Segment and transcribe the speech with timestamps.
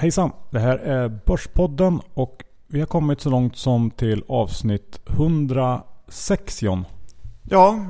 [0.00, 0.32] Hejsan!
[0.50, 6.84] Det här är Börspodden och vi har kommit så långt som till avsnitt 106 John.
[7.42, 7.86] Ja,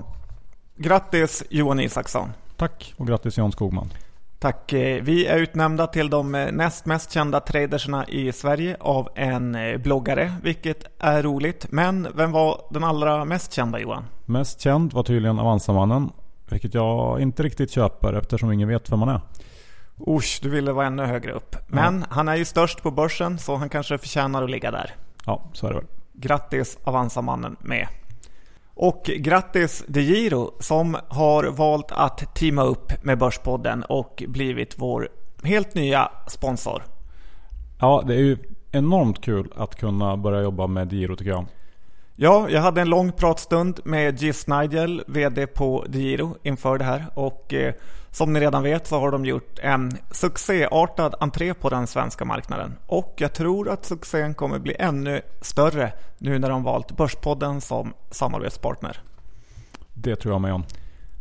[0.76, 2.28] grattis Johan Isaksson.
[2.56, 3.92] Tack och grattis John Skogman.
[4.38, 4.72] Tack.
[4.72, 9.54] Eh, vi är utnämnda till de eh, näst mest kända tradersna i Sverige av en
[9.54, 11.66] eh, bloggare, vilket är roligt.
[11.70, 14.04] Men vem var den allra mest kända Johan?
[14.24, 16.10] Mest känd var tydligen Avanzamannen,
[16.50, 19.20] vilket jag inte riktigt köper eftersom ingen vet vem han är.
[20.06, 21.56] Usch, du ville vara ännu högre upp.
[21.66, 22.06] Men ja.
[22.10, 24.94] han är ju störst på börsen så han kanske förtjänar att ligga där.
[25.26, 25.86] Ja, så är det väl.
[26.12, 27.86] Grattis Avanza-mannen med.
[28.74, 35.08] Och grattis DeGiro som har valt att teama upp med Börspodden och blivit vår
[35.44, 36.82] helt nya sponsor.
[37.80, 38.38] Ja, det är ju
[38.72, 41.46] enormt kul att kunna börja jobba med DeGiro tycker jag.
[42.16, 47.06] Ja, jag hade en lång pratstund med Gis Nigel, VD på DeGiro inför det här
[47.14, 47.74] och eh,
[48.10, 52.76] som ni redan vet så har de gjort en succéartad entré på den svenska marknaden.
[52.86, 57.94] Och jag tror att succén kommer bli ännu större nu när de valt Börspodden som
[58.10, 59.02] samarbetspartner.
[59.94, 60.64] Det tror jag med om.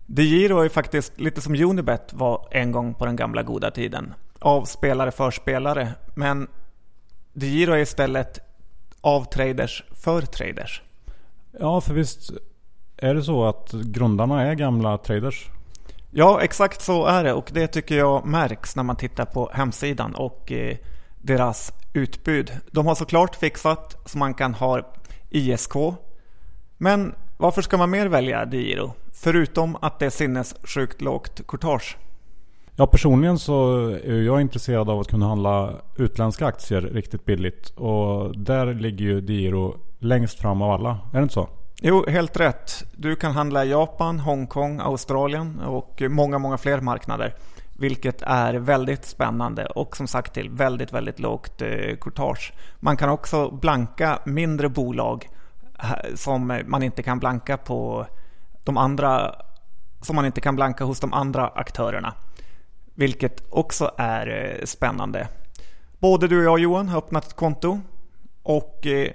[0.06, 4.14] DeGiro är faktiskt lite som Unibet var en gång på den gamla goda tiden.
[4.40, 5.94] Av spelare för spelare.
[6.16, 6.48] Men
[7.34, 8.40] DeGiro är istället
[9.02, 10.82] av traders för traders.
[11.60, 12.32] Ja, för visst
[12.98, 15.50] är det så att grundarna är gamla traders?
[16.12, 20.16] Ja, exakt så är det och det tycker jag märks när man tittar på hemsidan
[20.16, 20.78] och eh,
[21.18, 22.52] deras utbud.
[22.72, 24.82] De har såklart fixat så man kan ha
[25.30, 25.74] ISK.
[26.78, 28.94] Men varför ska man mer välja Diro?
[29.14, 31.98] Förutom att det är sinnessjukt lågt courtage.
[32.80, 37.70] Ja, personligen så är jag intresserad av att kunna handla utländska aktier riktigt billigt.
[37.70, 40.90] Och där ligger ju Diro längst fram av alla.
[40.90, 41.50] Är det inte så?
[41.82, 42.84] Jo, helt rätt.
[42.92, 47.36] Du kan handla i Japan, Hongkong, Australien och många, många fler marknader.
[47.74, 52.54] Vilket är väldigt spännande och som sagt till väldigt, väldigt lågt eh, courtage.
[52.80, 55.30] Man kan också blanka mindre bolag
[55.80, 58.06] eh, som man inte kan blanka på
[58.64, 59.36] de andra
[60.02, 62.14] som man inte kan blanka hos de andra aktörerna.
[63.00, 65.28] Vilket också är eh, spännande.
[66.00, 67.80] Både du och jag Johan har öppnat ett konto
[68.44, 69.12] och eh,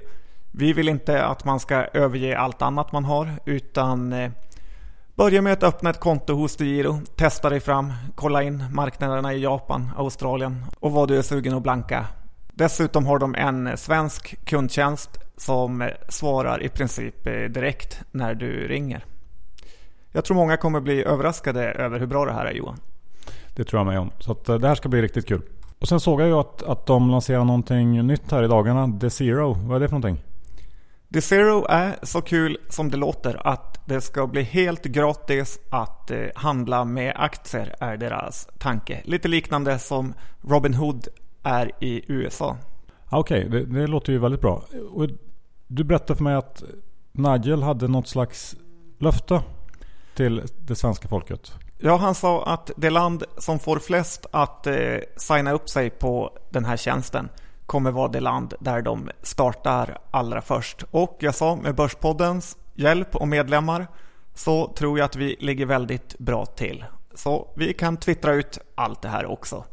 [0.53, 4.31] vi vill inte att man ska överge allt annat man har utan eh,
[5.15, 9.43] börja med att öppna ett konto hos DeGiro, testa dig fram, kolla in marknaderna i
[9.43, 12.07] Japan, Australien och vad du är sugen att blanka.
[12.53, 19.05] Dessutom har de en svensk kundtjänst som svarar i princip direkt när du ringer.
[20.13, 22.79] Jag tror många kommer bli överraskade över hur bra det här är Johan.
[23.55, 24.11] Det tror jag med om.
[24.19, 25.43] Så att eh, det här ska bli riktigt kul.
[25.79, 28.99] Och sen såg jag ju att, att de lanserar någonting nytt här i dagarna.
[29.01, 29.53] The Zero.
[29.53, 30.25] Vad är det för någonting?
[31.15, 36.11] The Zero är så kul som det låter att det ska bli helt gratis att
[36.11, 39.03] eh, handla med aktier är deras tanke.
[39.05, 41.09] Lite liknande som Robinhood
[41.43, 42.57] är i USA.
[43.11, 44.63] Okej, okay, det, det, låter ju väldigt bra.
[44.91, 45.09] Och
[45.67, 46.63] du berättade för mig att
[47.13, 48.57] Nigel hade något slags
[48.99, 49.43] löfte
[50.15, 51.53] till det svenska folket.
[51.79, 56.39] Ja, han sa att det land som får flest att eh, signa upp sig på
[56.51, 57.29] den här tjänsten
[57.67, 60.85] kommer vara det land där de startar allra först.
[60.91, 63.87] Och jag sa med Börspoddens hjälp och medlemmar
[64.35, 66.85] så tror jag att vi ligger väldigt bra till.
[67.15, 69.65] Så vi kan twittra ut allt det här också.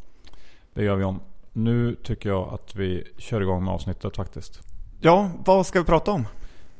[0.73, 1.19] Det gör vi om.
[1.53, 4.61] Nu tycker jag att vi kör igång med avsnittet faktiskt.
[4.99, 6.27] Ja, vad ska vi prata om?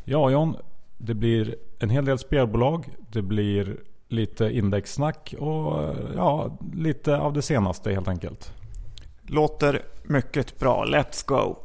[0.03, 0.55] Ja John,
[0.97, 2.89] det blir en hel del spelbolag.
[3.11, 3.77] Det blir
[4.11, 8.51] lite indexsnack och ja, lite av det senaste helt enkelt.
[9.27, 10.85] Låter mycket bra.
[10.85, 11.55] Let's go!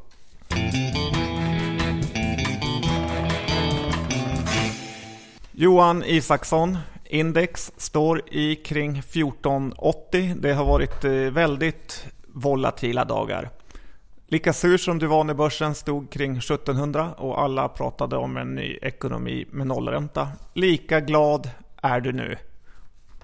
[5.53, 10.35] Johan Isaksson, index står i kring 1480.
[10.41, 13.51] Det har varit eh, väldigt volatila dagar.
[14.29, 18.55] Lika sur som du var när börsen stod kring 1700 och alla pratade om en
[18.55, 20.29] ny ekonomi med nollränta.
[20.55, 21.51] Lika glad
[21.89, 22.37] är du nu.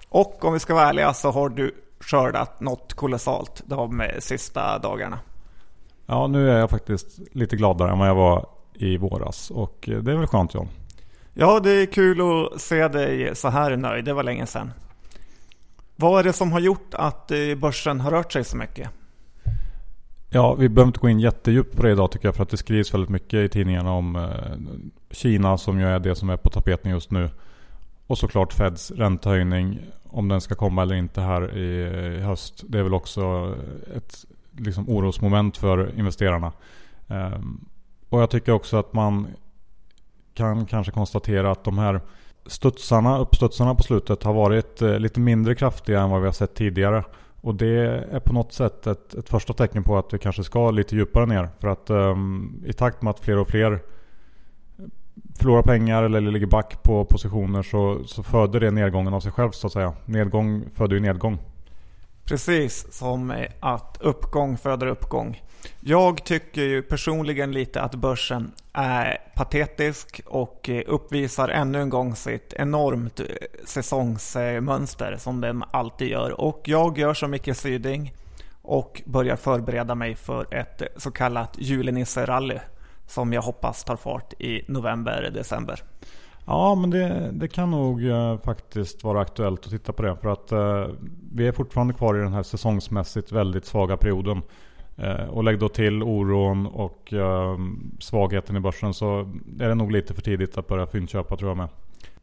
[0.09, 5.19] Och om vi ska vara ärliga så har du skördat något kolossalt de sista dagarna.
[6.05, 10.11] Ja, nu är jag faktiskt lite gladare än vad jag var i våras och det
[10.11, 10.67] är väl skönt John?
[11.33, 14.05] Ja, det är kul att se dig så här nöjd.
[14.05, 14.71] Det var länge sedan.
[15.95, 18.89] Vad är det som har gjort att eh, börsen har rört sig så mycket?
[20.29, 22.57] Ja, vi behöver inte gå in jättedjupt på det idag tycker jag för att det
[22.57, 26.49] skrivs väldigt mycket i tidningarna om eh, Kina som ju är det som är på
[26.49, 27.29] tapeten just nu.
[28.07, 32.63] Och såklart Feds räntehöjning om den ska komma eller inte här i höst.
[32.67, 33.55] Det är väl också
[33.95, 34.25] ett
[34.57, 36.51] liksom, orosmoment för investerarna.
[37.07, 37.65] Ehm,
[38.09, 39.27] och jag tycker också att man
[40.33, 42.01] kan kanske konstatera att de här
[42.45, 46.55] studsarna, uppstudsarna på slutet har varit eh, lite mindre kraftiga än vad vi har sett
[46.55, 47.03] tidigare.
[47.41, 47.75] Och det
[48.11, 51.25] är på något sätt ett, ett första tecken på att vi kanske ska lite djupare
[51.25, 51.49] ner.
[51.59, 53.79] För att um, i takt med att fler och fler
[55.39, 59.51] förlorar pengar eller ligger back på positioner så, så föder det nedgången av sig själv
[59.51, 59.93] så att säga.
[60.05, 61.39] Nedgång föder ju nedgång.
[62.25, 65.41] Precis som att uppgång föder uppgång.
[65.79, 72.53] Jag tycker ju personligen lite att börsen är patetisk och uppvisar ännu en gång sitt
[72.53, 73.25] enormt eh,
[73.65, 76.41] säsongsmönster som den alltid gör.
[76.41, 78.13] Och jag gör som Micke Syding
[78.61, 82.59] och börjar förbereda mig för ett så kallat julenisserally
[83.07, 85.83] som jag hoppas tar fart i november-december.
[86.45, 90.15] Ja, men det, det kan nog uh, faktiskt vara aktuellt att titta på det.
[90.15, 90.95] För att uh,
[91.33, 94.41] vi är fortfarande kvar i den här säsongsmässigt väldigt svaga perioden.
[94.99, 97.13] Uh, och lägg då till oron och
[97.99, 99.19] svagheten i börsen så
[99.59, 101.69] är det nog lite för tidigt att börja fyndköpa tror jag med.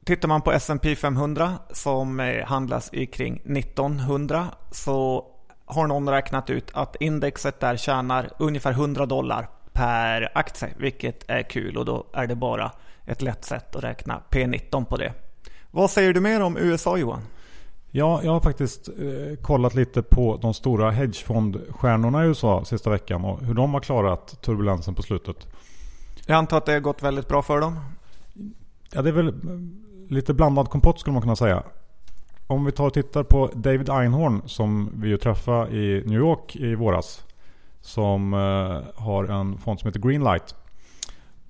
[0.05, 5.27] Tittar man på S&P 500 som handlas i kring 1900 så
[5.65, 9.49] har någon räknat ut att indexet där tjänar ungefär 100 dollar
[9.81, 12.73] per aktie, vilket är kul och då är det bara
[13.07, 15.13] ett lätt sätt att räkna P19 på det.
[15.71, 17.23] Vad säger du mer om USA Johan?
[17.91, 23.25] Ja, jag har faktiskt eh, kollat lite på de stora hedgefondstjärnorna i USA sista veckan
[23.25, 25.47] och hur de har klarat turbulensen på slutet.
[26.27, 27.81] Jag antar att det har gått väldigt bra för dem?
[28.93, 29.35] Ja, det är väl
[30.09, 31.63] lite blandad kompott skulle man kunna säga.
[32.47, 36.57] Om vi tar och tittar på David Einhorn som vi ju träffade i New York
[36.57, 37.25] i våras.
[37.81, 40.55] Som eh, har en fond som heter Greenlight.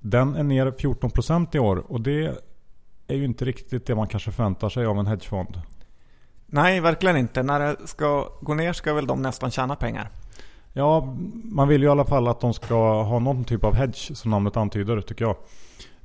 [0.00, 2.42] Den är ner 14% i år och det
[3.06, 5.62] är ju inte riktigt det man kanske förväntar sig av en hedgefond.
[6.46, 7.42] Nej, verkligen inte.
[7.42, 10.10] När det ska gå ner ska väl de nästan tjäna pengar.
[10.72, 14.16] Ja, man vill ju i alla fall att de ska ha någon typ av hedge
[14.16, 15.36] som namnet antyder tycker jag.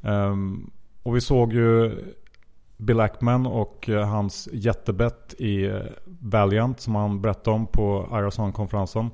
[0.01, 0.71] Um,
[1.03, 1.95] och vi såg ju
[2.77, 9.09] Bill Ackman och eh, hans jättebett i eh, Valiant som han berättade om på Irason-konferensen.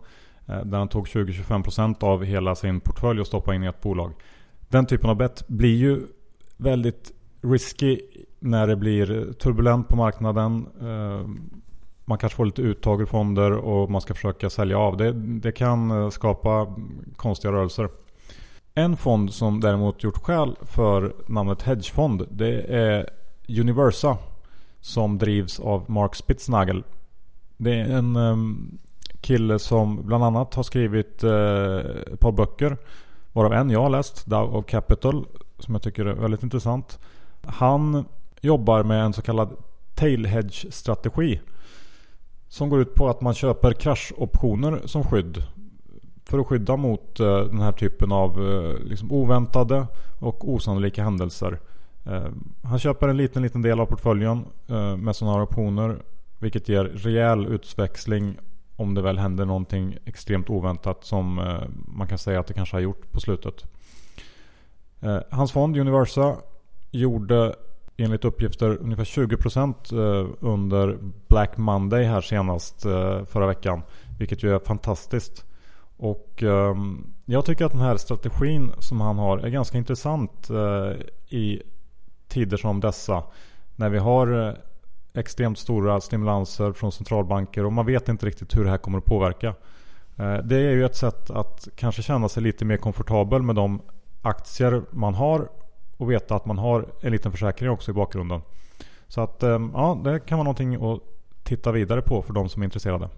[0.48, 4.14] Eh, där han tog 20-25% av hela sin portfölj och stoppade in i ett bolag.
[4.70, 6.00] Den typen av bett blir ju
[6.58, 7.12] väldigt
[7.42, 8.00] risky
[8.40, 10.68] när det blir turbulent på marknaden.
[10.82, 11.28] Eh,
[12.06, 14.98] man kanske får lite uttag ur fonder och man ska försöka sälja av.
[14.98, 16.76] Det, det kan eh, skapa
[17.16, 17.90] konstiga rörelser.
[18.74, 23.10] En fond som däremot gjort skäl för namnet hedgefond det är
[23.60, 24.18] Universa.
[24.80, 26.84] Som drivs av Mark Spitznagel.
[27.58, 28.78] Det är en ehm,
[29.22, 31.78] kille som bland annat har skrivit eh,
[32.14, 32.78] ett par böcker.
[33.34, 35.26] Varav en jag har läst, Dow of Capital.
[35.60, 37.00] Som jag tycker är väldigt intressant.
[37.46, 38.06] Han
[38.42, 39.56] jobbar med en så kallad
[39.96, 41.42] tail hedge strategi.
[42.48, 45.44] Som går ut på att man köper kraschoptioner som skydd.
[46.26, 49.88] För att skydda mot eh, den här typen av eh, liksom oväntade
[50.20, 51.60] och osannolika händelser.
[52.64, 54.46] Han köper en liten, liten del av portföljen
[54.98, 55.98] med sådana här optioner.
[56.40, 58.38] Vilket ger rejäl utväxling
[58.76, 62.76] om det väl händer någonting extremt oväntat som eh, man kan säga att det kanske
[62.76, 63.66] har gjort på slutet.
[65.02, 66.36] Eh, Hans fond Universa
[66.92, 67.56] gjorde
[67.98, 70.98] enligt uppgifter ungefär 20% eh, under
[71.28, 72.82] Black Monday här senast
[73.26, 73.82] förra veckan.
[74.20, 75.46] Vilket ju är fantastiskt.
[75.98, 76.44] Och
[77.26, 80.52] jag tycker att den här strategin som han har är ganska intressant
[81.30, 81.62] i
[82.28, 83.24] tider som dessa.
[83.76, 84.58] När vi har
[85.14, 89.06] extremt stora stimulanser från centralbanker och man vet inte riktigt hur det här kommer att
[89.06, 89.48] påverka.
[90.18, 93.82] Eh, det är ju ett sätt att kanske känna sig lite mer komfortabel med de
[94.22, 95.50] aktier man har
[95.98, 98.42] och veta att man har en liten försäkring också i bakgrunden.
[99.08, 101.00] Så att eh, ja, det kan vara någonting att
[101.44, 103.10] titta vidare på för de som är intresserade.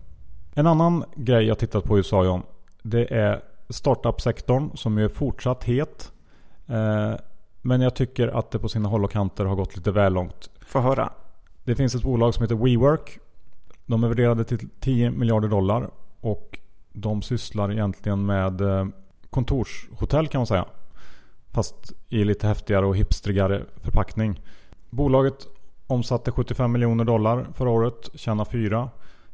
[0.54, 2.42] En annan grej jag tittat på i USA John,
[2.82, 6.12] det är startup-sektorn som är fortsatt het.
[6.68, 7.14] Eh,
[7.62, 10.50] men jag tycker att det på sina håll och kanter har gått lite väl långt.
[10.66, 11.10] Få höra.
[11.64, 13.20] Det finns ett bolag som heter WeWork.
[13.86, 15.90] De är värderade till 10 miljarder dollar.
[16.22, 16.60] Och
[16.94, 18.86] de sysslar egentligen med eh,
[19.30, 20.66] kontorshotell kan man säga.
[21.52, 24.42] Fast i lite häftigare och hipstrigare förpackning.
[24.90, 25.48] Bolaget
[25.88, 28.90] omsatte 75 miljoner dollar förra året, tjänar 4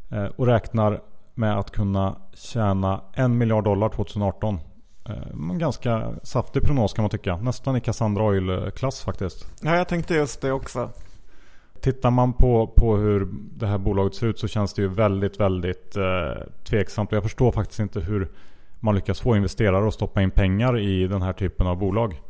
[0.10, 1.02] eh, och räknar
[1.34, 4.60] med att kunna tjäna 1 miljard dollar 2018.
[5.10, 7.38] Eh, en ganska saftig prognos kan man tycka.
[7.38, 9.48] Nästan i Cassandra Oil-klass faktiskt.
[9.62, 10.90] Ja, jag tänkte just det också.
[11.82, 15.40] Tittar man på, på hur det här bolaget ser ut så känns det ju väldigt,
[15.40, 17.12] väldigt eh, tveksamt.
[17.12, 18.30] Och jag förstår faktiskt inte hur
[18.80, 22.22] man lyckas få investerare att stoppa in pengar i den här typen av bolag.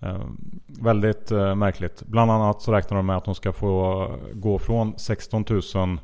[0.00, 0.24] Eh,
[0.66, 2.02] väldigt eh, märkligt.
[2.06, 5.98] Bland annat så räknar de med att de ska få gå från 16 000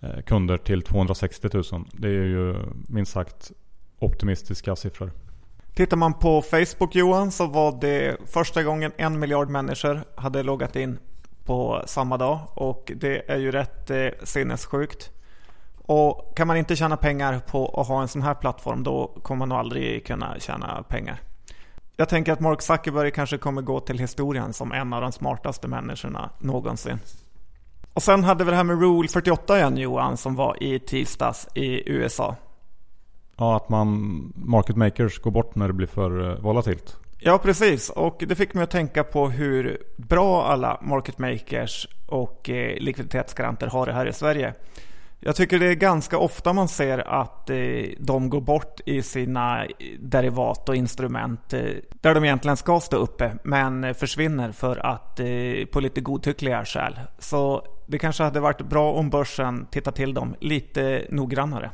[0.00, 1.64] eh, kunder till 260 000.
[1.92, 2.54] Det är ju
[2.88, 3.52] minst sagt
[3.98, 5.12] optimistiska siffror.
[5.74, 10.76] Tittar man på Facebook Johan så var det första gången en miljard människor hade loggat
[10.76, 10.98] in
[11.48, 15.10] på samma dag och det är ju rätt eh, sinnessjukt.
[15.76, 19.38] Och kan man inte tjäna pengar på att ha en sån här plattform då kommer
[19.38, 21.20] man nog aldrig kunna tjäna pengar.
[21.96, 25.68] Jag tänker att Mark Zuckerberg kanske kommer gå till historien som en av de smartaste
[25.68, 26.98] människorna någonsin.
[27.92, 31.48] Och sen hade vi det här med Rule 48 igen Johan som var i tisdags
[31.54, 32.36] i USA.
[33.36, 33.88] Ja, att man
[34.34, 36.96] market makers går bort när det blir för eh, volatilt.
[37.20, 37.90] Ja, precis.
[37.90, 43.66] Och det fick mig att tänka på hur bra alla market makers och eh, likviditetsgaranter
[43.66, 44.54] har det här i Sverige.
[45.20, 47.56] Jag tycker det är ganska ofta man ser att eh,
[47.98, 49.70] de går bort i sina eh,
[50.00, 51.60] derivat och instrument eh,
[52.00, 55.26] där de egentligen ska stå uppe men försvinner för att eh,
[55.72, 57.00] på lite godtyckliga skäl.
[57.18, 61.70] Så det kanske hade varit bra om börsen tittar till dem lite noggrannare.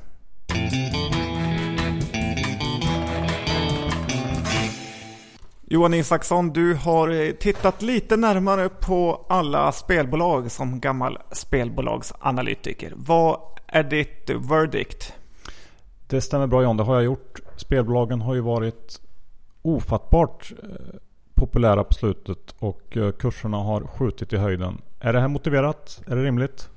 [5.67, 12.93] Johan Isaksson, du har tittat lite närmare på alla spelbolag som gammal spelbolagsanalytiker.
[12.97, 15.13] Vad är ditt verdict?
[16.07, 17.41] Det stämmer bra John, det har jag gjort.
[17.57, 19.01] Spelbolagen har ju varit
[19.63, 20.69] ofattbart eh,
[21.35, 24.81] populära på slutet och eh, kurserna har skjutit i höjden.
[25.01, 26.03] Är det här motiverat?
[26.07, 26.69] Är det rimligt?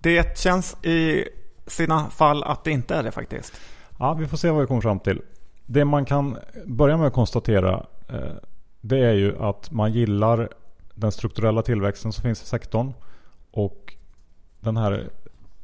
[0.00, 1.24] Det känns i
[1.66, 3.60] sina fall att det inte är det faktiskt.
[3.98, 5.22] Ja, vi får se vad vi kommer fram till.
[5.66, 8.36] Det man kan börja med att konstatera Eh, Eh,
[8.80, 10.48] det är ju att man gillar
[10.94, 12.92] den strukturella tillväxten som finns i sektorn
[13.50, 13.94] och
[14.60, 15.10] den här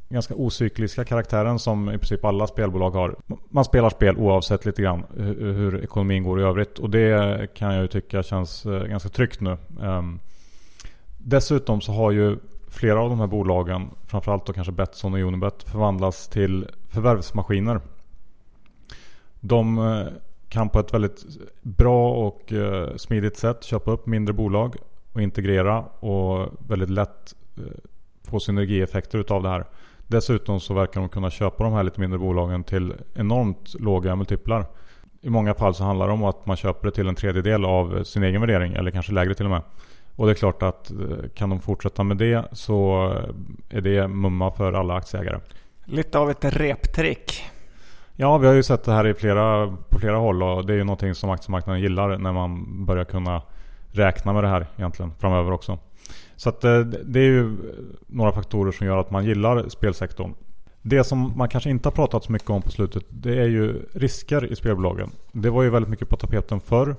[0.08, 3.16] ganska ocykliska karaktären som i princip alla spelbolag har.
[3.48, 7.82] Man spelar spel oavsett lite grann hur ekonomin går i övrigt och det kan jag
[7.82, 9.56] ju tycka känns eh, ganska tryggt nu.
[9.82, 10.20] Ehm,
[11.18, 12.36] dessutom så har ju
[12.68, 17.80] flera av de här bolagen, framförallt då kanske Betsson och Unibet, förvandlas till förvärvsmaskiner.
[19.40, 20.06] De eh,
[20.54, 21.24] kan på ett väldigt
[21.62, 24.76] bra och eh, smidigt sätt köpa upp mindre bolag
[25.12, 27.62] och integrera och väldigt lätt eh,
[28.22, 29.64] få synergieffekter utav det här.
[30.06, 34.66] Dessutom så verkar de kunna köpa de här lite mindre bolagen till enormt låga multiplar.
[35.20, 38.04] I många fall så handlar det om att man köper det till en tredjedel av
[38.04, 39.62] sin egen värdering eller kanske lägre till och med.
[40.16, 40.96] Och det är klart att eh,
[41.34, 43.12] kan de fortsätta med det så
[43.68, 45.40] är det mumma för alla aktieägare.
[45.84, 47.53] Lite av ett reptrick.
[48.16, 50.76] Ja, vi har ju sett det här i flera, på flera håll och det är
[50.76, 53.42] ju någonting som aktiemarknaden gillar när man börjar kunna
[53.92, 55.78] räkna med det här egentligen framöver också.
[56.36, 57.56] Så att eh, det är ju
[58.06, 60.34] några faktorer som gör att man gillar spelsektorn.
[60.82, 63.82] Det som man kanske inte har pratat så mycket om på slutet det är ju
[63.92, 65.10] risker i spelbolagen.
[65.32, 66.96] Det var ju väldigt mycket på tapeten förr.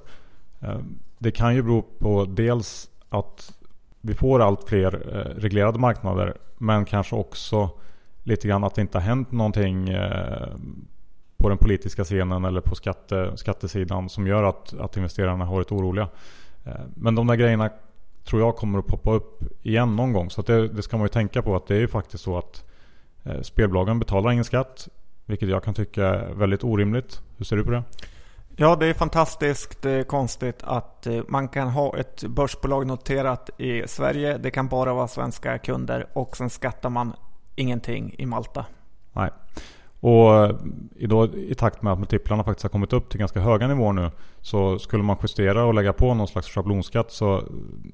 [0.62, 0.80] Eh,
[1.18, 3.54] det kan ju bero på dels att
[4.02, 7.70] vi får allt fler eh, reglerade marknader men kanske också
[8.24, 9.90] lite grann att det inte har hänt någonting
[11.46, 15.72] på den politiska scenen eller på skatte, skattesidan som gör att, att investerarna har varit
[15.72, 16.08] oroliga.
[16.64, 17.70] Eh, men de där grejerna
[18.24, 20.30] tror jag kommer att poppa upp igen någon gång.
[20.30, 22.66] Så det, det, ska man ju tänka på att det är ju faktiskt så att
[23.24, 24.88] eh, spelbolagen betalar ingen skatt.
[25.26, 27.22] Vilket jag kan tycka är väldigt orimligt.
[27.38, 27.84] Hur ser du på det?
[28.56, 34.38] Ja, det är fantastiskt konstigt att eh, man kan ha ett börsbolag noterat i Sverige.
[34.38, 37.14] Det kan bara vara svenska kunder och sen skattar man
[37.56, 38.66] ingenting i Malta.
[39.14, 39.30] Nej.
[40.06, 40.52] Och
[40.96, 43.94] i, då, i takt med att multiplarna faktiskt har kommit upp till ganska höga nivåer
[43.94, 47.44] nu så skulle man justera och lägga på någon slags schablonskatt så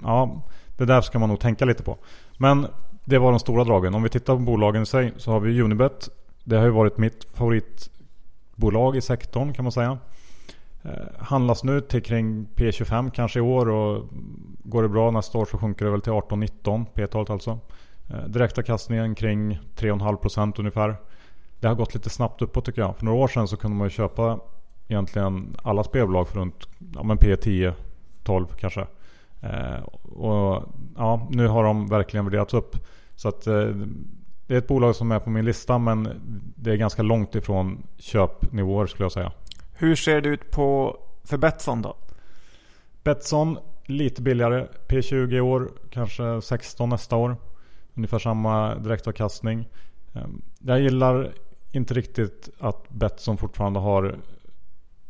[0.02, 0.42] ja,
[0.76, 1.98] det där ska man nog tänka lite på.
[2.38, 2.66] Men
[3.04, 3.94] det var de stora dragen.
[3.94, 6.08] Om vi tittar på bolagen i sig så har vi Unibet.
[6.44, 9.98] Det har ju varit mitt favoritbolag i sektorn kan man säga.
[10.82, 14.08] Eh, handlas nu till kring P25 kanske i år och
[14.64, 17.58] går det bra nästa år så sjunker det väl till 18-19 P-talet alltså.
[18.10, 20.96] Eh, direktavkastningen kring 3,5% ungefär
[21.62, 22.96] det har gått lite snabbt uppåt tycker jag.
[22.96, 24.38] För några år sedan så kunde man ju köpa
[24.88, 27.72] egentligen alla spelbolag för runt ja, men P10,
[28.22, 28.86] 12 kanske.
[29.40, 30.64] Eh, och
[30.96, 32.76] ja, nu har de verkligen värderats upp.
[33.16, 33.66] Så att eh,
[34.46, 36.08] det är ett bolag som är på min lista men
[36.56, 39.32] det är ganska långt ifrån köpnivåer skulle jag säga.
[39.72, 41.96] Hur ser det ut på för Betsson då?
[43.02, 44.66] Betsson lite billigare.
[44.88, 47.36] P20 i år, kanske 16 nästa år.
[47.94, 49.68] Ungefär samma direktavkastning.
[50.14, 50.26] Eh,
[50.58, 51.32] jag gillar
[51.72, 54.16] inte riktigt att Betsson fortfarande har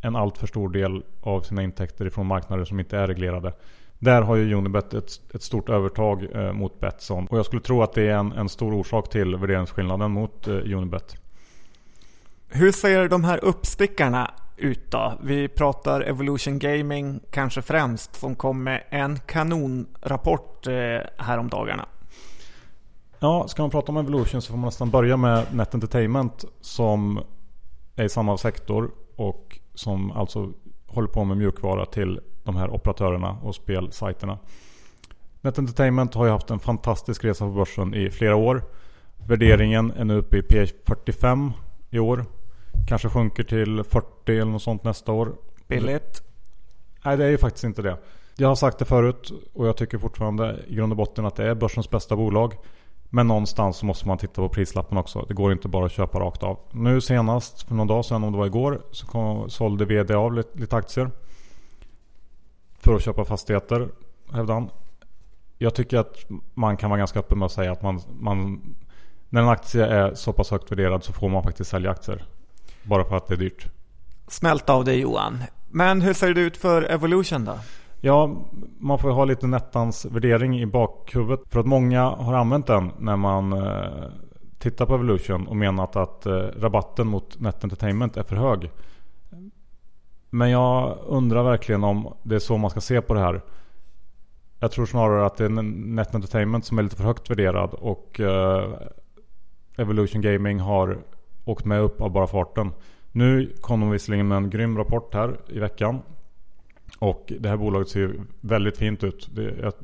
[0.00, 3.52] en alltför stor del av sina intäkter ifrån marknader som inte är reglerade.
[3.98, 7.26] Där har ju Unibet ett, ett stort övertag eh, mot Betsson.
[7.26, 10.54] Och jag skulle tro att det är en, en stor orsak till värderingsskillnaden mot eh,
[10.54, 11.16] Unibet.
[12.48, 15.12] Hur ser de här uppstickarna ut då?
[15.22, 20.72] Vi pratar Evolution Gaming kanske främst som kom med en kanonrapport eh,
[21.18, 21.86] häromdagarna.
[23.22, 27.20] Ja, ska man prata om Evolution så får man nästan börja med Net Entertainment som
[27.96, 30.52] är i samma sektor och som alltså
[30.86, 34.38] håller på med mjukvara till de här operatörerna och spelsajterna.
[35.40, 38.62] Net Entertainment har ju haft en fantastisk resa på börsen i flera år.
[39.26, 41.52] Värderingen är nu uppe i P45
[41.90, 42.24] i år.
[42.88, 45.32] Kanske sjunker till 40 eller något sånt nästa år.
[45.68, 46.22] Billigt.
[47.04, 47.96] Nej det är ju faktiskt inte det.
[48.36, 51.44] Jag har sagt det förut och jag tycker fortfarande i grund och botten att det
[51.44, 52.54] är börsens bästa bolag.
[53.14, 55.24] Men någonstans så måste man titta på prislappen också.
[55.28, 56.58] Det går inte bara att köpa rakt av.
[56.70, 60.34] Nu senast, för någon dag sedan, om det var igår, så kom, sålde VD av
[60.34, 61.10] lite, lite aktier.
[62.78, 63.88] För att köpa fastigheter,
[64.32, 64.70] hävdade han.
[65.58, 66.16] Jag tycker att
[66.54, 68.60] man kan vara ganska öppen med att säga att man, man
[69.28, 72.24] när en aktie är så pass högt värderad så får man faktiskt sälja aktier.
[72.82, 73.66] Bara för att det är dyrt.
[74.28, 75.38] Smält av dig Johan.
[75.70, 77.58] Men hur ser det ut för Evolution då?
[78.04, 78.36] Ja,
[78.78, 81.40] man får ju ha lite Nettans värdering i bakhuvudet.
[81.48, 84.04] För att många har använt den när man eh,
[84.58, 88.70] tittar på Evolution och menat att eh, rabatten mot Net Entertainment är för hög.
[90.30, 93.40] Men jag undrar verkligen om det är så man ska se på det här.
[94.58, 98.20] Jag tror snarare att det är Net Entertainment som är lite för högt värderad och
[98.20, 98.72] eh,
[99.76, 100.98] Evolution Gaming har
[101.44, 102.70] åkt med upp av bara farten.
[103.12, 106.02] Nu kom de visserligen med en grym rapport här i veckan.
[106.98, 109.28] Och det här bolaget ser väldigt fint ut.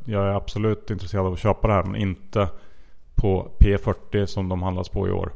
[0.04, 2.48] jag, är absolut intresserad av att köpa det här men inte
[3.14, 5.32] på P40 som de handlas på i år.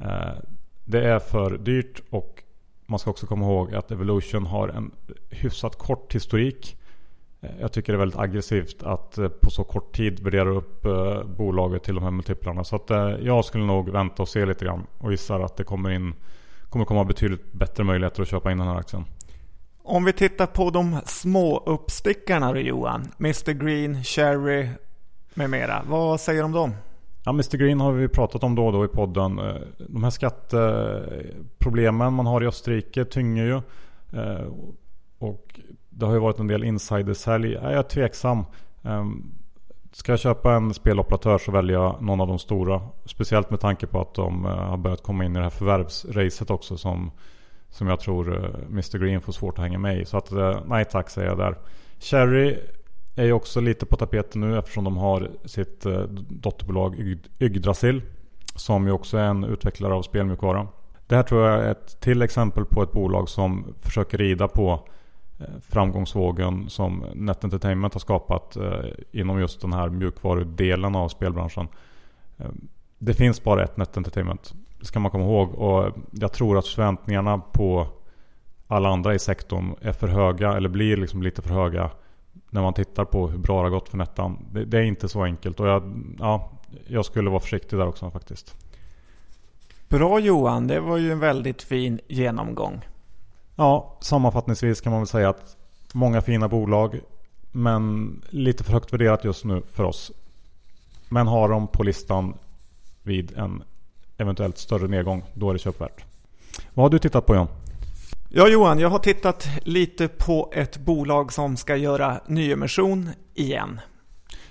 [0.00, 0.32] Eh,
[0.84, 2.42] det är för dyrt och
[2.86, 4.90] man ska också komma ihåg att Evolution har en
[5.30, 6.76] hyfsat kort historik.
[7.40, 10.86] Eh, jag tycker det är väldigt aggressivt att eh, på så kort tid värdera upp
[11.36, 12.64] bolaget till de här multiplarna.
[12.64, 12.90] Så att
[13.20, 16.14] jag skulle nog vänta och se lite grann och gissar att det kommer in
[16.68, 19.04] kommer komma betydligt bättre möjligheter att köpa in den här aktien.
[19.84, 24.68] Om vi tittar på de små uppstickarna då Johan, Mr Green, Cherry
[25.34, 25.82] med mera.
[25.88, 26.74] Vad säger du om dem?
[27.24, 29.38] Ja, Mr Green har vi pratat om då och då i podden.
[29.38, 29.54] Eh,
[29.88, 33.56] de här skatteproblemen man har i Österrike tynger ju.
[34.20, 34.46] Eh,
[35.18, 35.60] och
[35.90, 37.52] det har ju varit en del insidersälj.
[37.52, 38.44] Jag är tveksam.
[38.82, 39.34] Ehm,
[39.92, 42.80] ska jag köpa en speloperatör så väljer jag någon av de stora.
[43.04, 46.50] Speciellt med tanke på att de eh, har börjat komma in i det här förvärvsracet
[46.50, 47.10] också som
[47.72, 50.04] som jag tror eh, Mr Green får svårt att hänga med i.
[50.04, 51.58] Så att eh, nej tack säger jag där.
[52.00, 52.58] Cherry
[53.16, 58.02] är ju också lite på tapeten nu eftersom de har sitt eh, dotterbolag Yggdrasil.
[58.54, 60.68] Som ju också är en utvecklare av spelmjukvara.
[61.06, 64.88] Det här tror jag är ett till exempel på ett bolag som försöker rida på
[65.60, 68.56] framgångsvågen som Net Entertainment har skapat
[69.12, 71.68] inom just den här mjukvarudelen av spelbranschen.
[72.98, 74.54] Det finns bara ett Net Entertainment.
[74.82, 75.54] Ska man komma ihåg.
[75.54, 77.86] Och jag tror att förväntningarna på
[78.66, 80.52] alla andra i sektorn är för höga.
[80.52, 81.90] Eller blir liksom lite för höga.
[82.50, 84.38] När man tittar på hur bra det har gått för Nettan.
[84.52, 85.60] Det, det är inte så enkelt.
[85.60, 86.50] Och jag, ja,
[86.86, 88.56] jag skulle vara försiktig där också faktiskt.
[89.88, 92.80] Bra Johan, det var ju en väldigt fin genomgång.
[93.56, 95.56] Ja, sammanfattningsvis kan man väl säga att
[95.92, 97.00] många fina bolag.
[97.52, 100.12] Men lite för högt värderat just nu för oss.
[101.08, 102.34] Men har de på listan
[103.02, 103.62] vid en
[104.22, 106.04] eventuellt större nedgång, då är det köpvärt.
[106.74, 107.48] Vad har du tittat på John?
[108.28, 113.80] Ja Johan, jag har tittat lite på ett bolag som ska göra nyemission igen.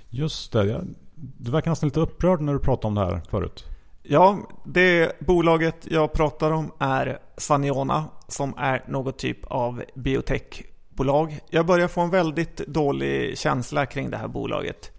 [0.09, 0.81] Just det,
[1.15, 3.65] du verkar nästan lite upprörd när du pratade om det här förut.
[4.03, 11.39] Ja, det bolaget jag pratar om är Saniona som är något typ av biotechbolag.
[11.49, 14.91] Jag börjar få en väldigt dålig känsla kring det här bolaget.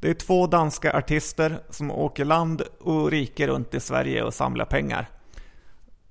[0.00, 4.64] Det är två danska artister som åker land och rike runt i Sverige och samlar
[4.64, 5.08] pengar.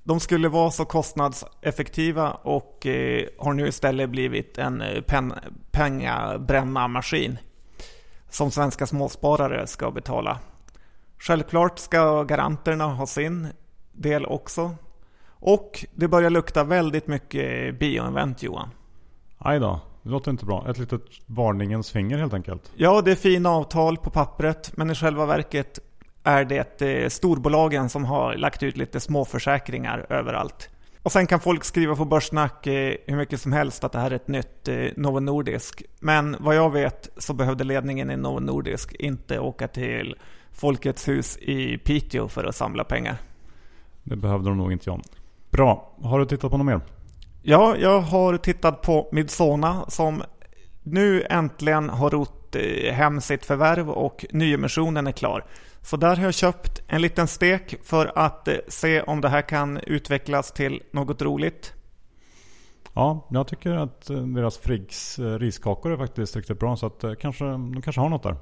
[0.04, 5.34] De skulle vara så kostnadseffektiva och eh, har nu istället blivit en eh, pen,
[5.72, 7.38] pengabränna-maskin
[8.30, 10.40] som svenska småsparare ska betala.
[11.18, 13.48] Självklart ska garanterna ha sin
[13.92, 14.76] del också.
[15.28, 18.70] Och det börjar lukta väldigt mycket bioinvent Johan.
[19.38, 19.80] Aj då.
[20.04, 20.66] Det låter inte bra.
[20.70, 22.72] Ett litet varningens finger helt enkelt.
[22.76, 25.80] Ja, det är fina avtal på pappret, men i själva verket
[26.24, 30.70] är det eh, storbolagen som har lagt ut lite småförsäkringar överallt.
[31.04, 34.12] Och sen kan folk skriva på Börssnack eh, hur mycket som helst att det här
[34.12, 35.84] är ett nytt eh, Novo Nordisk.
[36.00, 40.16] Men vad jag vet så behövde ledningen i Novo Nordisk inte åka till
[40.52, 43.18] Folkets hus i Piteå för att samla pengar.
[44.04, 45.02] Det behövde de nog inte John.
[45.50, 45.96] Bra.
[46.04, 46.82] Har du tittat på något mer?
[47.42, 50.24] Ja, jag har tittat på Midsona som
[50.84, 55.46] nu äntligen har rott eh, hem sitt förvärv och nyemissionen är klar.
[55.82, 59.42] Så där har jag köpt en liten stek för att eh, se om det här
[59.42, 61.74] kan utvecklas till något roligt.
[62.94, 67.46] Ja, jag tycker att eh, deras Friggs riskakor är faktiskt riktigt bra så att kanske,
[67.46, 68.36] de kanske har något där.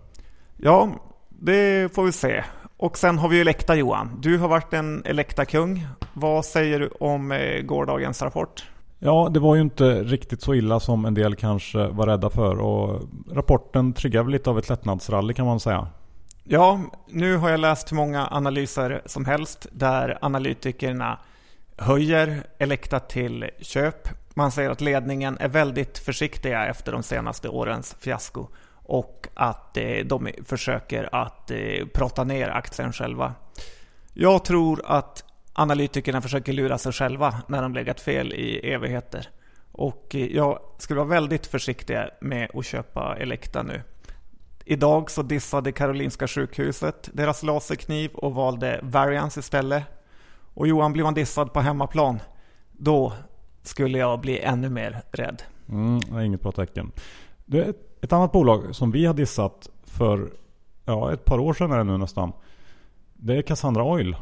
[0.57, 0.89] Ja,
[1.29, 2.43] det får vi se.
[2.77, 4.19] Och sen har vi Elekta Johan.
[4.21, 5.88] Du har varit en Elekta-kung.
[6.13, 8.65] Vad säger du om gårdagens rapport?
[8.99, 12.60] Ja, det var ju inte riktigt så illa som en del kanske var rädda för.
[12.60, 15.88] Och rapporten triggar väl lite av ett lättnadsrally kan man säga.
[16.43, 21.19] Ja, nu har jag läst hur många analyser som helst där analytikerna
[21.77, 24.07] höjer Elekta till köp.
[24.33, 30.05] Man säger att ledningen är väldigt försiktiga efter de senaste årens fiasko och att eh,
[30.05, 31.57] de försöker att eh,
[31.93, 33.33] prata ner aktien själva.
[34.13, 35.23] Jag tror att
[35.58, 39.30] analytikerna försöker lura sig själva när de legat fel i evigheter.
[39.72, 43.82] Och eh, jag skulle vara väldigt försiktig med att köpa Elekta nu.
[44.65, 49.84] Idag så dissade Karolinska sjukhuset deras laserkniv och valde Variance istället.
[50.54, 52.20] Och Johan, blir man dissad på hemmaplan,
[52.72, 53.13] då
[53.63, 55.43] skulle jag bli ännu mer rädd.
[55.70, 56.91] Mm, det är inget bra tecken.
[57.46, 60.30] Det är ett annat bolag som vi har dissat för
[60.86, 62.32] ja, ett par år sedan är det nu nästan.
[63.13, 64.15] Det är Cassandra Oil.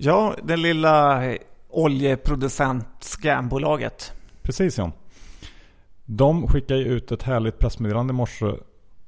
[0.00, 4.12] Ja, det lilla eh, oljeproducent scambolaget.
[4.42, 4.92] Precis ja.
[6.04, 8.52] De skickade ut ett härligt pressmeddelande i morse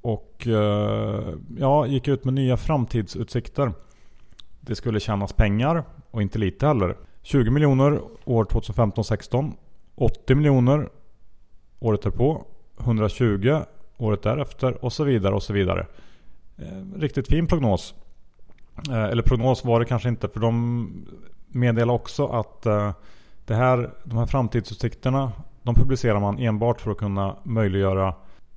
[0.01, 3.73] och eh, ja, gick ut med nya framtidsutsikter.
[4.61, 6.97] Det skulle tjänas pengar och inte lite heller.
[7.23, 9.53] 20 miljoner år 2015-16.
[9.95, 10.89] 80 miljoner
[11.79, 12.45] året därpå.
[12.81, 13.61] 120
[13.97, 15.87] året därefter och så vidare och så vidare.
[16.59, 17.95] Eh, riktigt fin prognos.
[18.89, 20.91] Eh, eller prognos var det kanske inte för de
[21.49, 22.93] meddelar också att eh,
[23.45, 28.15] det här, de här framtidsutsikterna de publicerar man enbart för att kunna möjliggöra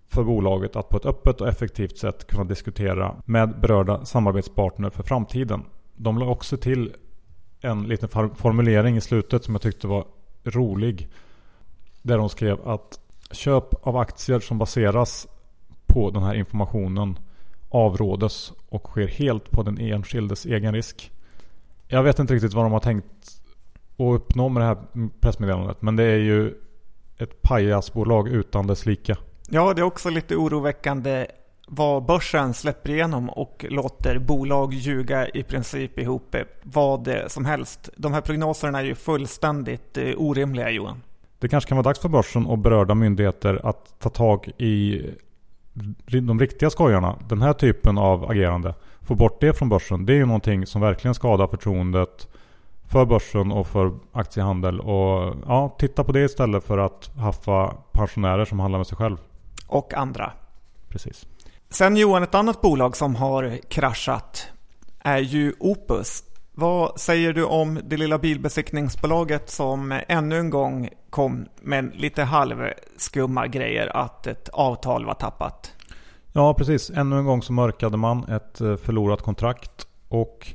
[0.08, 5.04] för bolaget att på ett öppet och effektivt sätt kunna diskutera med berörda samarbetspartner för
[5.04, 5.64] framtiden.
[5.96, 6.94] De la också till
[7.62, 10.06] en liten formulering i slutet som jag tyckte var
[10.44, 11.10] rolig.
[12.02, 13.00] Där de skrev att
[13.32, 15.28] köp av aktier som baseras
[15.86, 17.20] på den här informationen
[17.74, 21.12] avrådes och sker helt på den enskildes egen risk.
[21.88, 23.06] Jag vet inte riktigt vad de har tänkt
[23.98, 24.78] att uppnå med det här
[25.20, 25.82] pressmeddelandet.
[25.82, 26.54] Men det är ju
[27.18, 29.18] ett pajasbolag utan dess lika.
[29.50, 31.28] Ja, det är också lite oroväckande
[31.68, 37.90] vad börsen släpper igenom och låter bolag ljuga i princip ihop vad som helst.
[37.96, 41.02] De här prognoserna är ju fullständigt eh, orimliga Johan.
[41.40, 45.02] Det kanske kan vara dags för börsen och berörda myndigheter att ta tag i
[46.06, 47.16] de riktiga skojarna.
[47.30, 48.76] Den här typen av agerande.
[49.02, 50.06] Få bort det från börsen.
[50.06, 52.28] Det är ju någonting som verkligen skadar förtroendet
[52.88, 54.80] för börsen och för aktiehandel.
[54.80, 59.18] Och ja, titta på det istället för att haffa pensionärer som handlar med sig själv
[59.68, 60.32] och andra.
[60.90, 61.26] Precis.
[61.70, 64.48] Sen Johan, ett annat bolag som har kraschat
[65.00, 66.24] är ju Opus.
[66.56, 73.48] Vad säger du om det lilla bilbesiktningsbolaget som ännu en gång kom med lite halvskumma
[73.48, 75.74] grejer att ett avtal var tappat?
[76.34, 76.89] Ja, precis.
[76.89, 79.88] Ännu en gång så mörkade man ett eh, förlorat kontrakt.
[80.08, 80.54] Och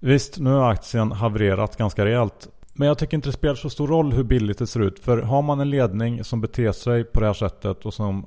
[0.00, 2.48] visst, nu har aktien havererat ganska rejält.
[2.72, 4.98] Men jag tycker inte det spelar så stor roll hur billigt det ser ut.
[4.98, 8.26] För har man en ledning som beter sig på det här sättet och som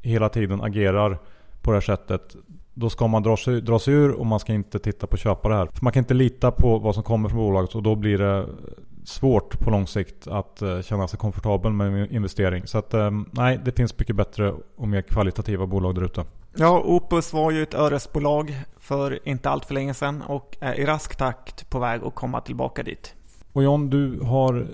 [0.00, 1.18] hela tiden agerar
[1.62, 2.36] på det här sättet.
[2.74, 5.48] Då ska man dra sig, dra sig ur och man ska inte titta på köpa
[5.48, 5.66] det här.
[5.66, 8.46] För man kan inte lita på vad som kommer från bolaget och då blir det
[9.04, 12.66] svårt på lång sikt att uh, känna sig komfortabel med investering.
[12.66, 16.24] Så att um, nej, det finns mycket bättre och mer kvalitativa bolag där ute.
[16.54, 20.84] Ja, Opus var ju ett öresbolag för inte allt för länge sedan och är i
[20.84, 23.14] rask takt på väg att komma tillbaka dit.
[23.52, 24.66] Och John, du har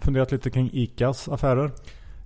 [0.00, 1.70] funderat lite kring ICAs affärer?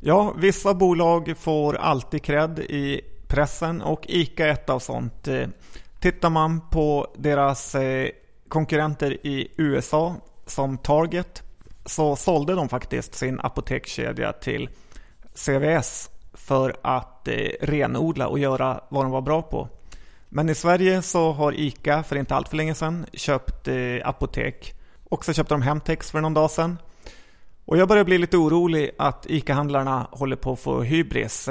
[0.00, 3.00] Ja, vissa bolag får alltid cred i
[3.32, 5.28] pressen och ICA är ett av sånt.
[5.28, 5.48] Eh,
[6.00, 8.08] tittar man på deras eh,
[8.48, 10.16] konkurrenter i USA
[10.46, 11.42] som Target
[11.84, 14.68] så sålde de faktiskt sin apotekskedja till
[15.34, 19.68] CVS för att eh, renodla och göra vad de var bra på.
[20.28, 23.68] Men i Sverige så har ICA för inte allt för länge sedan köpt
[24.04, 24.74] apotek
[25.08, 26.78] och så köpte de Hemtex för någon dag sedan.
[27.64, 31.48] Och jag börjar bli lite orolig att ICA-handlarna håller på att få hybris.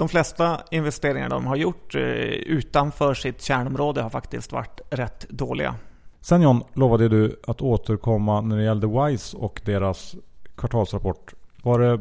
[0.00, 5.74] De flesta investeringar de har gjort eh, utanför sitt kärnområde har faktiskt varit rätt dåliga.
[6.20, 10.14] Sen John lovade du att återkomma när det gällde Wise och deras
[10.56, 11.34] kvartalsrapport.
[11.62, 12.00] Var det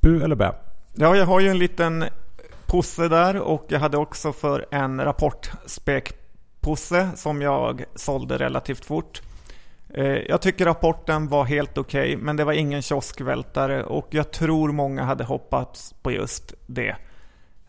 [0.00, 0.52] bu eller bä?
[0.94, 2.04] Ja, jag har ju en liten
[2.66, 9.22] posse där och jag hade också för en rapportspekposse som jag sålde relativt fort.
[9.94, 14.30] Eh, jag tycker rapporten var helt okej, okay, men det var ingen kioskvältare och jag
[14.30, 16.96] tror många hade hoppats på just det.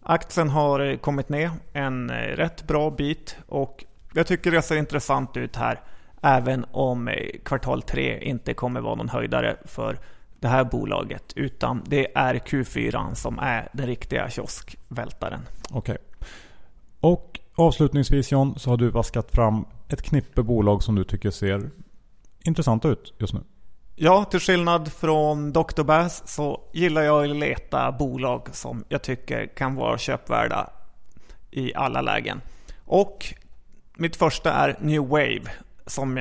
[0.01, 4.77] Aktien har eh, kommit ner en eh, rätt bra bit och jag tycker det ser
[4.77, 5.81] intressant ut här.
[6.21, 7.09] Även om
[7.45, 9.99] kvartal 3 inte kommer vara någon höjdare för
[10.39, 11.33] det här bolaget.
[11.35, 15.39] Utan det är Q4 som är den riktiga kioskvältaren.
[15.71, 15.79] Okej.
[15.79, 15.97] Okay.
[16.99, 21.69] Och avslutningsvis John så har du vaskat fram ett knippe bolag som du tycker ser
[22.49, 23.39] intressanta ut just nu.
[23.95, 25.83] Ja, till skillnad från Dr.
[25.83, 30.69] Bass så gillar jag att leta bolag som jag tycker kan vara köpvärda
[31.51, 32.41] i alla lägen.
[32.85, 33.33] Och
[33.97, 35.41] mitt första är New Wave
[35.85, 36.19] som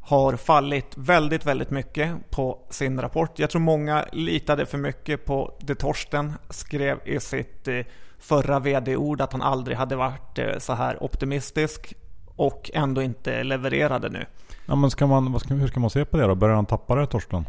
[0.00, 3.38] har fallit väldigt, väldigt mycket på sin rapport.
[3.38, 7.80] Jag tror många litade för mycket på det Torsten skrev i sitt eh,
[8.18, 11.94] förra vd-ord att han aldrig hade varit eh, så här optimistisk
[12.36, 14.26] och ändå inte levererade nu.
[14.66, 16.34] Ja, men ska man, ska, hur ska man se på det då?
[16.34, 17.48] Börjar han tappa det Torsten?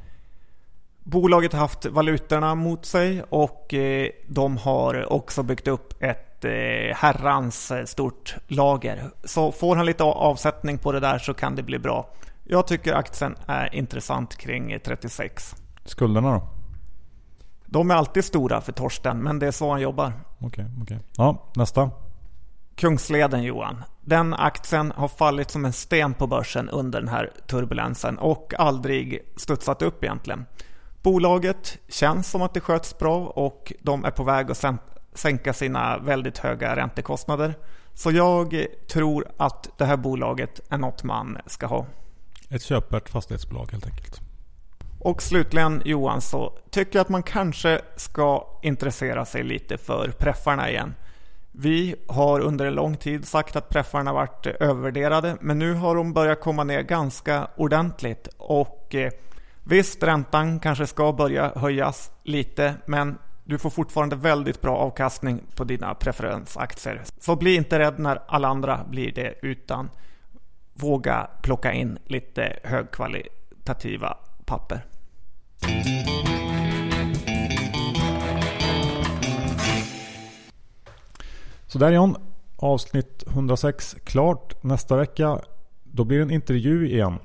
[1.03, 6.29] Bolaget har haft valutorna mot sig och eh, de har också byggt upp ett
[6.95, 9.03] herrans stort lager.
[9.23, 12.09] Så får han lite avsättning på det där så kan det bli bra.
[12.43, 15.55] Jag tycker aktien är intressant kring 36.
[15.85, 16.47] Skulderna då?
[17.65, 20.13] De är alltid stora för Torsten, men det är så han jobbar.
[20.39, 20.83] Okej, okay, okej.
[20.83, 21.07] Okay.
[21.17, 21.91] Ja, nästa.
[22.75, 23.83] Kungsleden Johan.
[24.01, 29.19] Den aktien har fallit som en sten på börsen under den här turbulensen och aldrig
[29.35, 30.45] studsat upp egentligen.
[31.01, 34.65] Bolaget känns som att det sköts bra och de är på väg att
[35.13, 37.53] sänka sina väldigt höga räntekostnader.
[37.93, 41.85] Så jag tror att det här bolaget är något man ska ha.
[42.49, 44.21] Ett köpvärt fastighetsbolag helt enkelt.
[44.99, 50.69] Och slutligen Johan, så tycker jag att man kanske ska intressera sig lite för preffarna
[50.69, 50.95] igen.
[51.55, 55.95] Vi har under en lång tid sagt att preffarna varit eh, övervärderade, men nu har
[55.95, 58.27] de börjat komma ner ganska ordentligt.
[58.37, 59.11] Och eh,
[59.63, 65.63] visst, räntan kanske ska börja höjas lite, men du får fortfarande väldigt bra avkastning på
[65.63, 67.01] dina preferensaktier.
[67.19, 69.89] Så bli inte rädd när alla andra blir det, utan
[70.73, 74.85] våga plocka in lite högkvalitativa papper.
[81.73, 82.15] Så där John,
[82.55, 84.63] avsnitt 106 klart.
[84.63, 85.39] Nästa vecka
[85.83, 87.19] då blir det en intervju igen.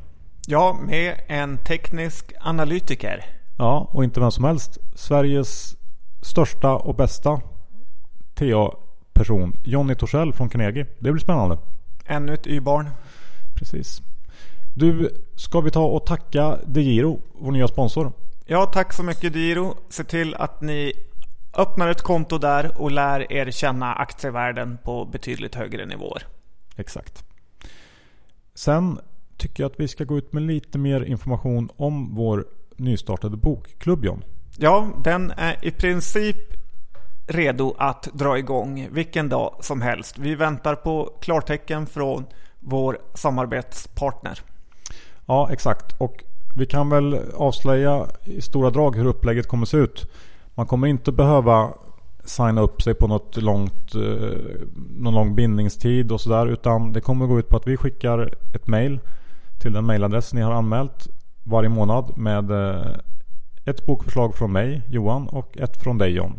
[0.47, 3.25] Ja, med en teknisk analytiker.
[3.59, 4.79] Ja, och inte vem som helst.
[4.95, 5.77] Sveriges
[6.23, 7.41] största och bästa
[8.35, 10.87] TA-person, Jonny Torssell från Carnegie.
[10.99, 11.59] Det blir spännande.
[12.07, 12.91] Ännu ett Y-barn.
[13.55, 14.03] Precis.
[14.77, 18.13] Du, ska vi ta och tacka DeGiro, vår nya sponsor?
[18.47, 19.75] Ja, tack så mycket DeGiro.
[19.89, 20.93] Se till att ni
[21.59, 26.27] öppnar ett konto där och lär er känna aktievärden på betydligt högre nivåer.
[26.77, 27.25] Exakt.
[28.55, 29.01] Sen
[29.37, 34.05] tycker jag att vi ska gå ut med lite mer information om vår nystartade bokklubb
[34.05, 34.25] John.
[34.59, 36.37] Ja, den är i princip
[37.27, 40.19] redo att dra igång vilken dag som helst.
[40.19, 42.25] Vi väntar på klartecken från
[42.61, 44.41] vår samarbetspartner.
[45.27, 46.01] Ja, exakt.
[46.01, 46.25] Och
[46.57, 50.11] vi kan väl avslöja i stora drag hur upplägget kommer se ut.
[50.59, 51.73] Man kommer inte behöva
[52.25, 54.61] signa upp sig på något långt, eh,
[54.97, 56.47] någon lång bindningstid och sådär.
[56.47, 59.01] Utan det kommer gå ut på att vi skickar ett mail
[59.59, 61.09] till den mailadress ni har anmält
[61.45, 62.87] varje månad med eh,
[63.65, 66.39] ett bokförslag från mig, Johan, och ett från dig, John.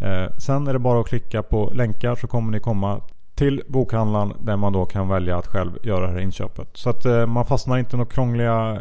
[0.00, 3.00] Eh, sen är det bara att klicka på länkar så kommer ni komma
[3.34, 6.68] till bokhandlaren där man då kan välja att själv göra det här inköpet.
[6.72, 8.78] Så att man fastnar inte i några krångliga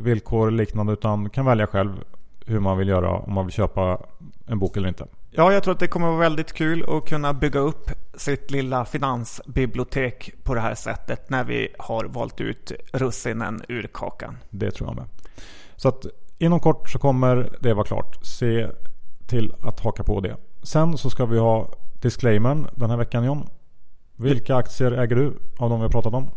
[0.00, 1.92] villkor eller liknande utan kan välja själv
[2.50, 3.98] hur man vill göra om man vill köpa
[4.46, 5.06] en bok eller inte.
[5.30, 8.84] Ja, jag tror att det kommer vara väldigt kul att kunna bygga upp sitt lilla
[8.84, 14.38] finansbibliotek på det här sättet när vi har valt ut russinen ur kakan.
[14.50, 15.04] Det tror jag med.
[15.76, 16.06] Så att
[16.38, 18.18] inom kort så kommer det vara klart.
[18.22, 18.68] Se
[19.26, 20.36] till att haka på det.
[20.62, 21.68] Sen så ska vi ha
[22.00, 23.48] disclaimern den här veckan John.
[24.16, 26.30] Vilka aktier äger du av de vi har pratat om?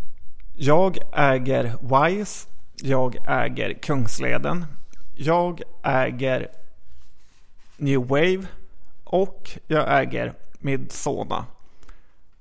[0.54, 2.50] Jag äger Wise.
[2.82, 4.66] Jag äger Kungsleden.
[5.16, 6.48] Jag äger
[7.78, 8.46] New Wave.
[9.04, 11.46] Och jag äger Midsona.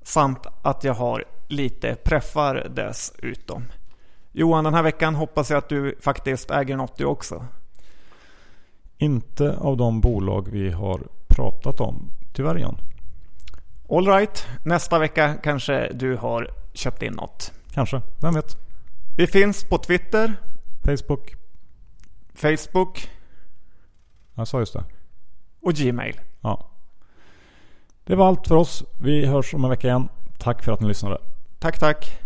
[0.02, 3.64] Samt att jag har lite preffar dessutom.
[4.32, 7.46] Johan, den här veckan hoppas jag att du faktiskt äger något du också.
[8.98, 12.76] Inte av de bolag vi har pratat om, tyvärr Jan.
[13.88, 17.52] Alright, nästa vecka kanske du har köpt in något.
[17.70, 18.56] Kanske, vem vet?
[19.16, 20.34] Vi finns på Twitter.
[20.84, 21.41] Facebook.
[22.34, 23.10] Facebook.
[24.34, 24.84] Jag sa just det.
[25.62, 26.20] Och Gmail.
[26.40, 26.66] Ja.
[28.04, 28.84] Det var allt för oss.
[29.00, 30.08] Vi hörs om en vecka igen.
[30.38, 31.18] Tack för att ni lyssnade.
[31.58, 32.18] Tack, tack.